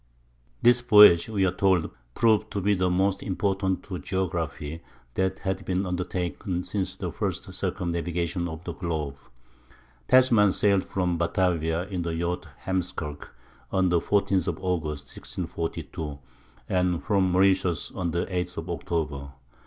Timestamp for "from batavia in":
10.85-12.01